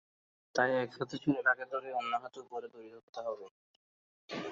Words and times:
তাই, 0.55 0.69
এক 0.83 0.91
হাতে 0.97 1.15
ছেলেটাকে 1.23 1.65
ধরে, 1.73 1.89
অন্য 1.93 2.13
হাতে 2.23 2.37
উপরে 2.41 2.67
দড়ি 2.73 2.89
ধরতে 2.95 3.19
হবে। 3.25 3.45